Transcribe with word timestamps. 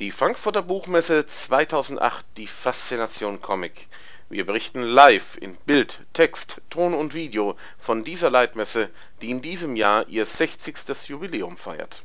Die 0.00 0.12
Frankfurter 0.12 0.62
Buchmesse 0.62 1.26
2008, 1.26 2.24
die 2.38 2.46
Faszination 2.46 3.42
Comic. 3.42 3.86
Wir 4.30 4.46
berichten 4.46 4.80
live 4.82 5.36
in 5.36 5.58
Bild, 5.66 6.00
Text, 6.14 6.62
Ton 6.70 6.94
und 6.94 7.12
Video 7.12 7.54
von 7.78 8.02
dieser 8.02 8.30
Leitmesse, 8.30 8.88
die 9.20 9.30
in 9.30 9.42
diesem 9.42 9.76
Jahr 9.76 10.08
ihr 10.08 10.24
60. 10.24 11.06
Jubiläum 11.06 11.58
feiert. 11.58 12.02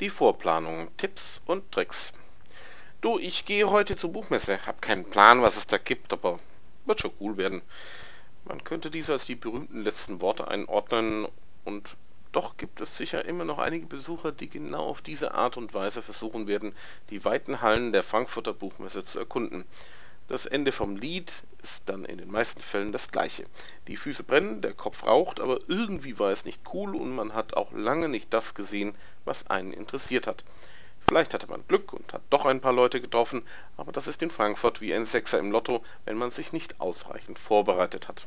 Die 0.00 0.10
Vorplanung, 0.10 0.94
Tipps 0.98 1.40
und 1.46 1.72
Tricks. 1.72 2.12
Du, 3.00 3.18
ich 3.18 3.46
gehe 3.46 3.70
heute 3.70 3.96
zur 3.96 4.12
Buchmesse, 4.12 4.66
hab 4.66 4.82
keinen 4.82 5.06
Plan, 5.06 5.40
was 5.40 5.56
es 5.56 5.66
da 5.66 5.78
gibt, 5.78 6.12
aber 6.12 6.40
wird 6.84 7.00
schon 7.00 7.12
cool 7.18 7.38
werden. 7.38 7.62
Man 8.44 8.62
könnte 8.62 8.90
dies 8.90 9.08
als 9.08 9.24
die 9.24 9.36
berühmten 9.36 9.84
letzten 9.84 10.20
Worte 10.20 10.48
einordnen 10.48 11.26
und 11.64 11.96
doch 12.32 12.56
gibt 12.56 12.80
es 12.80 12.96
sicher 12.96 13.24
immer 13.24 13.44
noch 13.44 13.58
einige 13.58 13.86
Besucher, 13.86 14.32
die 14.32 14.48
genau 14.48 14.86
auf 14.86 15.02
diese 15.02 15.34
Art 15.34 15.56
und 15.56 15.74
Weise 15.74 16.02
versuchen 16.02 16.46
werden, 16.46 16.74
die 17.10 17.24
weiten 17.24 17.60
Hallen 17.60 17.92
der 17.92 18.02
Frankfurter 18.02 18.52
Buchmesse 18.52 19.04
zu 19.04 19.18
erkunden. 19.18 19.64
Das 20.28 20.44
Ende 20.44 20.72
vom 20.72 20.96
Lied 20.96 21.32
ist 21.62 21.88
dann 21.88 22.04
in 22.04 22.18
den 22.18 22.30
meisten 22.30 22.60
Fällen 22.60 22.92
das 22.92 23.10
gleiche. 23.10 23.44
Die 23.86 23.96
Füße 23.96 24.24
brennen, 24.24 24.60
der 24.60 24.74
Kopf 24.74 25.04
raucht, 25.04 25.40
aber 25.40 25.58
irgendwie 25.68 26.18
war 26.18 26.30
es 26.30 26.44
nicht 26.44 26.62
cool 26.74 26.94
und 26.94 27.14
man 27.14 27.32
hat 27.32 27.54
auch 27.54 27.72
lange 27.72 28.10
nicht 28.10 28.34
das 28.34 28.54
gesehen, 28.54 28.94
was 29.24 29.46
einen 29.46 29.72
interessiert 29.72 30.26
hat. 30.26 30.44
Vielleicht 31.00 31.32
hatte 31.32 31.46
man 31.46 31.66
Glück 31.66 31.94
und 31.94 32.12
hat 32.12 32.20
doch 32.28 32.44
ein 32.44 32.60
paar 32.60 32.74
Leute 32.74 33.00
getroffen, 33.00 33.42
aber 33.78 33.92
das 33.92 34.06
ist 34.06 34.22
in 34.22 34.28
Frankfurt 34.28 34.82
wie 34.82 34.92
ein 34.92 35.06
Sechser 35.06 35.38
im 35.38 35.50
Lotto, 35.50 35.82
wenn 36.04 36.18
man 36.18 36.30
sich 36.30 36.52
nicht 36.52 36.78
ausreichend 36.78 37.38
vorbereitet 37.38 38.08
hat. 38.08 38.26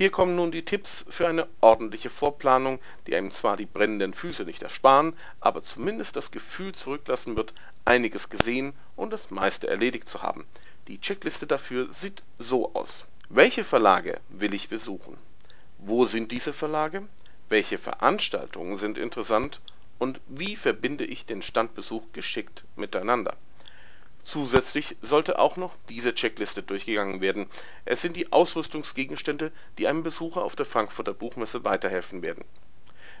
Hier 0.00 0.10
kommen 0.10 0.34
nun 0.34 0.50
die 0.50 0.64
Tipps 0.64 1.04
für 1.10 1.28
eine 1.28 1.46
ordentliche 1.60 2.08
Vorplanung, 2.08 2.80
die 3.06 3.14
einem 3.14 3.30
zwar 3.32 3.58
die 3.58 3.66
brennenden 3.66 4.14
Füße 4.14 4.44
nicht 4.44 4.62
ersparen, 4.62 5.12
aber 5.40 5.62
zumindest 5.62 6.16
das 6.16 6.30
Gefühl 6.30 6.74
zurücklassen 6.74 7.36
wird, 7.36 7.52
einiges 7.84 8.30
gesehen 8.30 8.72
und 8.96 9.12
das 9.12 9.30
meiste 9.30 9.68
erledigt 9.68 10.08
zu 10.08 10.22
haben. 10.22 10.46
Die 10.88 11.02
Checkliste 11.02 11.46
dafür 11.46 11.92
sieht 11.92 12.22
so 12.38 12.72
aus. 12.72 13.08
Welche 13.28 13.62
Verlage 13.62 14.20
will 14.30 14.54
ich 14.54 14.70
besuchen? 14.70 15.18
Wo 15.76 16.06
sind 16.06 16.32
diese 16.32 16.54
Verlage? 16.54 17.06
Welche 17.50 17.76
Veranstaltungen 17.76 18.78
sind 18.78 18.96
interessant? 18.96 19.60
Und 19.98 20.22
wie 20.28 20.56
verbinde 20.56 21.04
ich 21.04 21.26
den 21.26 21.42
Standbesuch 21.42 22.04
geschickt 22.14 22.64
miteinander? 22.74 23.36
Zusätzlich 24.24 24.96
sollte 25.02 25.38
auch 25.38 25.56
noch 25.56 25.74
diese 25.88 26.14
Checkliste 26.14 26.62
durchgegangen 26.62 27.20
werden. 27.20 27.48
Es 27.84 28.02
sind 28.02 28.16
die 28.16 28.32
Ausrüstungsgegenstände, 28.32 29.50
die 29.78 29.88
einem 29.88 30.02
Besucher 30.02 30.42
auf 30.42 30.56
der 30.56 30.66
Frankfurter 30.66 31.14
Buchmesse 31.14 31.64
weiterhelfen 31.64 32.22
werden. 32.22 32.44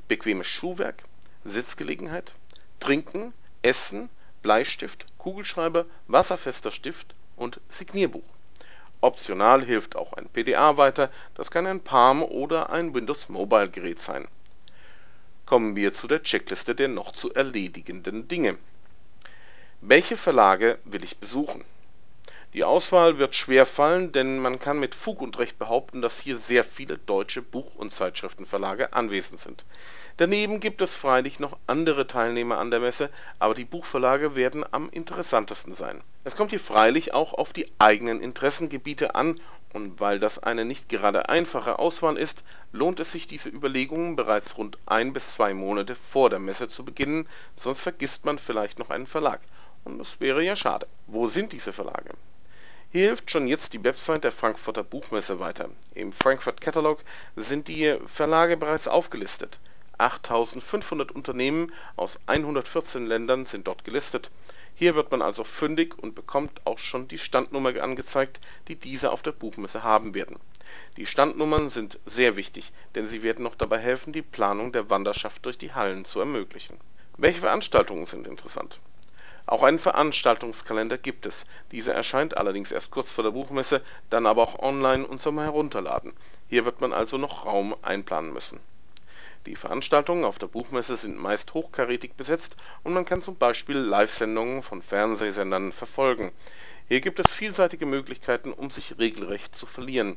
Bequemes 0.08 0.46
Schuhwerk, 0.46 1.04
Sitzgelegenheit, 1.44 2.34
Trinken, 2.80 3.32
Essen, 3.62 4.08
Bleistift, 4.42 5.06
Kugelschreiber, 5.18 5.86
wasserfester 6.06 6.70
Stift 6.70 7.14
und 7.36 7.60
Signierbuch. 7.68 8.24
Optional 9.00 9.64
hilft 9.64 9.96
auch 9.96 10.12
ein 10.12 10.28
PDA 10.28 10.76
weiter, 10.76 11.10
das 11.34 11.50
kann 11.50 11.66
ein 11.66 11.80
Palm 11.80 12.22
oder 12.22 12.70
ein 12.70 12.92
Windows 12.94 13.28
Mobile 13.30 13.70
Gerät 13.70 13.98
sein. 13.98 14.28
Kommen 15.46 15.74
wir 15.74 15.94
zu 15.94 16.06
der 16.06 16.22
Checkliste 16.22 16.74
der 16.74 16.88
noch 16.88 17.12
zu 17.12 17.32
erledigenden 17.32 18.28
Dinge 18.28 18.58
welche 19.82 20.16
Verlage 20.16 20.78
will 20.84 21.02
ich 21.02 21.18
besuchen? 21.18 21.64
Die 22.52 22.64
Auswahl 22.64 23.18
wird 23.18 23.34
schwer 23.34 23.64
fallen, 23.64 24.12
denn 24.12 24.38
man 24.38 24.58
kann 24.58 24.78
mit 24.78 24.94
Fug 24.94 25.20
und 25.20 25.38
Recht 25.38 25.58
behaupten, 25.58 26.02
dass 26.02 26.20
hier 26.20 26.36
sehr 26.36 26.64
viele 26.64 26.98
deutsche 26.98 27.42
Buch 27.42 27.74
und 27.76 27.92
Zeitschriftenverlage 27.92 28.92
anwesend 28.92 29.40
sind. 29.40 29.64
Daneben 30.16 30.60
gibt 30.60 30.82
es 30.82 30.94
freilich 30.94 31.40
noch 31.40 31.56
andere 31.66 32.06
Teilnehmer 32.06 32.58
an 32.58 32.70
der 32.70 32.80
Messe, 32.80 33.08
aber 33.38 33.54
die 33.54 33.64
Buchverlage 33.64 34.36
werden 34.36 34.64
am 34.70 34.90
interessantesten 34.90 35.74
sein. 35.74 36.02
Es 36.24 36.36
kommt 36.36 36.50
hier 36.50 36.60
freilich 36.60 37.14
auch 37.14 37.32
auf 37.32 37.52
die 37.52 37.66
eigenen 37.78 38.20
Interessengebiete 38.20 39.14
an, 39.14 39.40
und 39.72 39.98
weil 39.98 40.18
das 40.18 40.38
eine 40.40 40.64
nicht 40.64 40.88
gerade 40.88 41.28
einfache 41.28 41.78
Auswahl 41.78 42.16
ist, 42.18 42.44
lohnt 42.70 43.00
es 43.00 43.12
sich 43.12 43.26
diese 43.26 43.48
Überlegungen 43.48 44.14
bereits 44.14 44.56
rund 44.58 44.78
ein 44.86 45.12
bis 45.12 45.34
zwei 45.34 45.54
Monate 45.54 45.94
vor 45.94 46.30
der 46.30 46.38
Messe 46.38 46.68
zu 46.68 46.84
beginnen, 46.84 47.26
sonst 47.56 47.80
vergisst 47.80 48.24
man 48.24 48.38
vielleicht 48.38 48.78
noch 48.78 48.90
einen 48.90 49.06
Verlag 49.06 49.40
das 49.84 50.20
wäre 50.20 50.42
ja 50.42 50.56
schade. 50.56 50.86
Wo 51.06 51.26
sind 51.26 51.52
diese 51.52 51.72
Verlage? 51.72 52.14
Hier 52.92 53.06
hilft 53.06 53.30
schon 53.30 53.46
jetzt 53.46 53.72
die 53.72 53.84
Website 53.84 54.24
der 54.24 54.32
Frankfurter 54.32 54.82
Buchmesse 54.82 55.38
weiter. 55.38 55.68
Im 55.94 56.12
Frankfurt 56.12 56.60
Catalog 56.60 57.04
sind 57.36 57.68
die 57.68 57.96
Verlage 58.06 58.56
bereits 58.56 58.88
aufgelistet. 58.88 59.60
8500 59.98 61.12
Unternehmen 61.12 61.72
aus 61.96 62.18
114 62.26 63.06
Ländern 63.06 63.46
sind 63.46 63.68
dort 63.68 63.84
gelistet. 63.84 64.30
Hier 64.74 64.94
wird 64.94 65.10
man 65.10 65.22
also 65.22 65.44
fündig 65.44 65.98
und 65.98 66.14
bekommt 66.14 66.66
auch 66.66 66.78
schon 66.78 67.06
die 67.06 67.18
Standnummer 67.18 67.80
angezeigt, 67.82 68.40
die 68.68 68.76
diese 68.76 69.12
auf 69.12 69.22
der 69.22 69.32
Buchmesse 69.32 69.82
haben 69.82 70.14
werden. 70.14 70.40
Die 70.96 71.06
Standnummern 71.06 71.68
sind 71.68 71.98
sehr 72.06 72.36
wichtig, 72.36 72.72
denn 72.94 73.06
sie 73.08 73.22
werden 73.22 73.42
noch 73.42 73.56
dabei 73.56 73.78
helfen, 73.78 74.12
die 74.12 74.22
Planung 74.22 74.72
der 74.72 74.88
Wanderschaft 74.88 75.44
durch 75.44 75.58
die 75.58 75.74
Hallen 75.74 76.04
zu 76.04 76.20
ermöglichen. 76.20 76.78
Welche 77.16 77.40
Veranstaltungen 77.40 78.06
sind 78.06 78.26
interessant? 78.26 78.78
Auch 79.46 79.62
einen 79.62 79.78
Veranstaltungskalender 79.78 80.98
gibt 80.98 81.26
es, 81.26 81.46
dieser 81.72 81.94
erscheint 81.94 82.36
allerdings 82.36 82.72
erst 82.72 82.90
kurz 82.90 83.10
vor 83.10 83.24
der 83.24 83.30
Buchmesse, 83.30 83.82
dann 84.08 84.26
aber 84.26 84.42
auch 84.42 84.58
online 84.58 85.06
und 85.06 85.20
zum 85.20 85.38
Herunterladen. 85.38 86.12
Hier 86.48 86.64
wird 86.64 86.80
man 86.80 86.92
also 86.92 87.18
noch 87.18 87.46
Raum 87.46 87.74
einplanen 87.82 88.32
müssen. 88.32 88.60
Die 89.46 89.56
Veranstaltungen 89.56 90.24
auf 90.24 90.38
der 90.38 90.48
Buchmesse 90.48 90.96
sind 90.96 91.16
meist 91.16 91.54
hochkarätig 91.54 92.12
besetzt 92.14 92.56
und 92.82 92.92
man 92.92 93.06
kann 93.06 93.22
zum 93.22 93.36
Beispiel 93.36 93.76
Live-Sendungen 93.76 94.62
von 94.62 94.82
Fernsehsendern 94.82 95.72
verfolgen. 95.72 96.30
Hier 96.88 97.00
gibt 97.00 97.18
es 97.18 97.30
vielseitige 97.30 97.86
Möglichkeiten, 97.86 98.52
um 98.52 98.70
sich 98.70 98.98
regelrecht 98.98 99.56
zu 99.56 99.66
verlieren. 99.66 100.16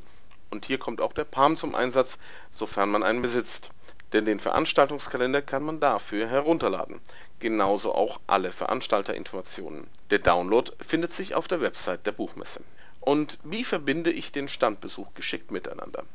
Und 0.52 0.66
hier 0.66 0.78
kommt 0.78 1.02
auch 1.02 1.14
der 1.14 1.24
Palm 1.24 1.56
zum 1.56 1.74
Einsatz, 1.74 2.20
sofern 2.52 2.92
man 2.92 3.04
einen 3.04 3.22
besitzt 3.22 3.72
denn 4.14 4.26
den 4.26 4.40
Veranstaltungskalender 4.40 5.42
kann 5.42 5.64
man 5.64 5.80
dafür 5.80 6.28
herunterladen, 6.28 7.02
genauso 7.40 7.94
auch 7.94 8.20
alle 8.28 8.52
Veranstalterinformationen. 8.52 9.88
Der 10.12 10.20
Download 10.20 10.72
findet 10.80 11.14
sich 11.14 11.36
auf 11.36 11.48
der 11.48 11.62
Website 11.62 12.06
der 12.06 12.12
Buchmesse. 12.12 12.62
Und 13.02 13.40
wie 13.44 13.64
verbinde 13.64 14.12
ich 14.12 14.32
den 14.32 14.48
Standbesuch 14.48 15.14
geschickt 15.16 15.52
miteinander? 15.52 16.06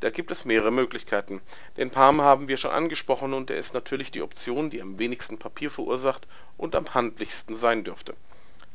Da 0.00 0.10
gibt 0.10 0.30
es 0.30 0.44
mehrere 0.44 0.70
Möglichkeiten. 0.70 1.40
Den 1.76 1.90
Palm 1.90 2.20
haben 2.20 2.48
wir 2.48 2.56
schon 2.56 2.72
angesprochen 2.72 3.32
und 3.32 3.50
er 3.50 3.58
ist 3.58 3.72
natürlich 3.72 4.10
die 4.10 4.22
Option, 4.22 4.68
die 4.68 4.82
am 4.82 4.98
wenigsten 4.98 5.38
Papier 5.38 5.70
verursacht 5.70 6.26
und 6.56 6.74
am 6.74 6.92
handlichsten 6.92 7.56
sein 7.56 7.84
dürfte. 7.84 8.14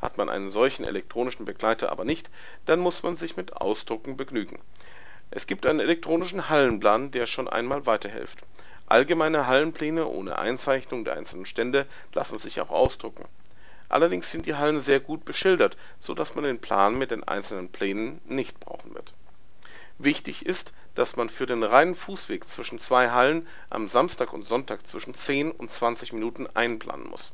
Hat 0.01 0.18
man 0.18 0.29
einen 0.29 0.50
solchen 0.50 0.85
elektronischen 0.85 1.45
Begleiter 1.45 1.91
aber 1.91 2.06
nicht, 2.06 2.29
dann 2.66 2.79
muss 2.79 3.03
man 3.03 3.16
sich 3.16 3.35
mit 3.35 3.57
Ausdrucken 3.57 4.16
begnügen. 4.16 4.59
Es 5.29 5.45
gibt 5.45 5.65
einen 5.65 5.81
elektronischen 5.81 6.49
Hallenplan, 6.49 7.11
der 7.11 7.25
schon 7.25 7.47
einmal 7.47 7.85
weiterhilft. 7.85 8.39
Allgemeine 8.88 9.47
Hallenpläne 9.47 10.07
ohne 10.07 10.39
Einzeichnung 10.39 11.03
der 11.03 11.17
einzelnen 11.17 11.45
Stände 11.45 11.85
lassen 12.13 12.38
sich 12.38 12.61
auch 12.61 12.69
ausdrucken. 12.69 13.25
Allerdings 13.89 14.31
sind 14.31 14.45
die 14.45 14.55
Hallen 14.55 14.79
sehr 14.79 15.01
gut 15.01 15.25
beschildert, 15.25 15.75
so 15.99 16.13
dass 16.13 16.35
man 16.35 16.45
den 16.45 16.59
Plan 16.59 16.97
mit 16.97 17.11
den 17.11 17.25
einzelnen 17.25 17.69
Plänen 17.69 18.21
nicht 18.25 18.59
brauchen 18.59 18.95
wird. 18.95 19.13
Wichtig 19.97 20.45
ist, 20.45 20.73
dass 20.95 21.15
man 21.15 21.29
für 21.29 21.45
den 21.45 21.63
reinen 21.63 21.95
Fußweg 21.95 22.47
zwischen 22.47 22.79
zwei 22.79 23.09
Hallen 23.09 23.47
am 23.69 23.88
Samstag 23.88 24.31
und 24.31 24.47
Sonntag 24.47 24.88
zwischen 24.88 25.13
10 25.13 25.51
und 25.51 25.71
20 25.71 26.13
Minuten 26.13 26.47
einplanen 26.53 27.09
muss. 27.09 27.33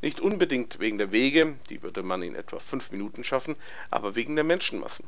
Nicht 0.00 0.20
unbedingt 0.20 0.78
wegen 0.80 0.98
der 0.98 1.12
Wege, 1.12 1.56
die 1.68 1.82
würde 1.82 2.02
man 2.02 2.22
in 2.22 2.34
etwa 2.34 2.58
5 2.58 2.90
Minuten 2.90 3.24
schaffen, 3.24 3.56
aber 3.90 4.14
wegen 4.14 4.34
der 4.36 4.44
Menschenmassen. 4.44 5.06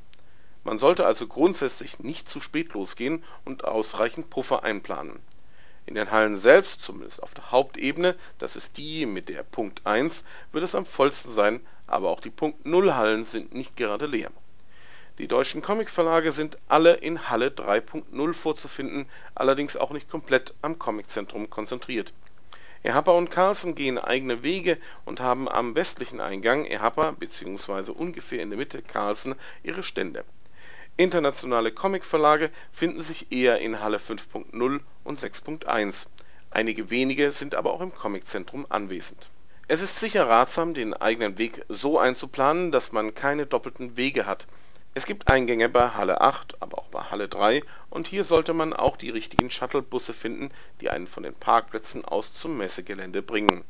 Man 0.67 0.81
sollte 0.81 1.07
also 1.07 1.29
grundsätzlich 1.29 2.01
nicht 2.01 2.29
zu 2.29 2.41
spät 2.41 2.73
losgehen 2.73 3.23
und 3.45 3.65
ausreichend 3.65 4.31
Puffer 4.31 4.65
einplanen. 4.65 5.21
In 5.87 5.95
den 5.95 6.11
Hallen 6.11 6.37
selbst, 6.37 6.83
zumindest 6.83 7.23
auf 7.23 7.35
der 7.35 7.53
Hauptebene, 7.53 8.17
das 8.41 8.57
ist 8.57 8.77
die 8.77 9.07
mit 9.07 9.29
der 9.29 9.45
Punkt 9.45 9.83
1, 9.87 10.25
wird 10.51 10.65
es 10.65 10.75
am 10.75 10.85
vollsten 10.85 11.31
sein, 11.31 11.61
aber 11.87 12.11
auch 12.11 12.19
die 12.19 12.31
Punkt 12.31 12.67
0 12.67 12.95
Hallen 12.95 13.25
sind 13.25 13.55
nicht 13.55 13.77
gerade 13.77 14.07
leer. 14.07 14.33
Die 15.19 15.29
deutschen 15.29 15.63
Comicverlage 15.63 16.33
sind 16.33 16.59
alle 16.67 16.95
in 16.95 17.31
Halle 17.31 17.51
3.0 17.51 18.35
vorzufinden, 18.35 19.09
allerdings 19.37 19.77
auch 19.77 19.93
nicht 19.93 20.11
komplett 20.11 20.53
am 20.63 20.81
Comiczentrum 20.81 21.49
konzentriert. 21.49 22.13
Ehapa 22.83 23.13
und 23.13 23.31
Carlsen 23.31 23.77
gehen 23.77 23.99
eigene 23.99 24.43
Wege 24.43 24.79
und 25.05 25.21
haben 25.21 25.49
am 25.49 25.77
westlichen 25.77 26.21
Eingang 26.21 26.65
Ehapa 26.65 27.13
bzw. 27.13 27.93
ungefähr 27.93 28.43
in 28.43 28.51
der 28.51 28.59
Mitte 28.59 28.83
Carlsen 28.83 29.37
ihre 29.63 29.85
Stände 29.85 30.25
Internationale 30.99 31.73
Comicverlage 31.73 32.51
finden 32.73 33.03
sich 33.03 33.31
eher 33.31 33.59
in 33.59 33.81
Halle 33.81 33.99
5.0 33.99 34.81
und 35.05 35.19
6.1, 35.19 36.07
einige 36.51 36.89
wenige 36.89 37.33
sind 37.33 37.55
aber 37.55 37.75
auch 37.75 37.83
im 37.83 37.95
Comiczentrum 37.95 38.65
anwesend. 38.71 39.29
Es 39.69 39.83
ist 39.83 40.01
sicher 40.01 40.27
ratsam, 40.27 40.73
den 40.73 40.95
eigenen 40.95 41.37
Weg 41.37 41.67
so 41.69 41.99
einzuplanen, 41.99 42.73
dass 42.73 42.93
man 42.93 43.15
keine 43.15 43.45
doppelten 43.45 43.99
Wege 43.99 44.25
hat. 44.25 44.47
Es 44.95 45.05
gibt 45.05 45.29
Eingänge 45.29 45.69
bei 45.69 45.91
Halle 45.91 46.23
8, 46.23 46.63
aber 46.63 46.79
auch 46.79 46.89
bei 46.89 47.03
Halle 47.03 47.29
3 47.29 47.63
und 47.91 48.09
hier 48.09 48.25
sollte 48.25 48.55
man 48.55 48.73
auch 48.73 48.97
die 48.97 49.11
richtigen 49.11 49.51
Shuttlebusse 49.51 50.15
finden, 50.15 50.51
die 50.81 50.89
einen 50.89 51.07
von 51.07 51.25
den 51.25 51.35
Parkplätzen 51.35 52.07
aus 52.07 52.33
zum 52.33 52.57
Messegelände 52.57 53.21
bringen 53.21 53.65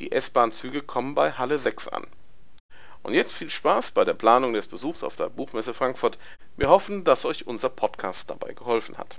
Die 0.00 0.10
S-Bahn-Züge 0.10 0.80
kommen 0.80 1.14
bei 1.14 1.32
Halle 1.32 1.58
6 1.58 1.88
an. 1.88 2.06
Und 3.02 3.14
jetzt 3.14 3.34
viel 3.34 3.50
Spaß 3.50 3.92
bei 3.92 4.04
der 4.04 4.14
Planung 4.14 4.52
des 4.52 4.66
Besuchs 4.66 5.04
auf 5.04 5.14
der 5.14 5.28
Buchmesse 5.28 5.74
Frankfurt. 5.74 6.18
Wir 6.56 6.70
hoffen, 6.70 7.04
dass 7.04 7.26
euch 7.26 7.46
unser 7.46 7.68
Podcast 7.68 8.30
dabei 8.30 8.54
geholfen 8.54 8.96
hat. 8.96 9.18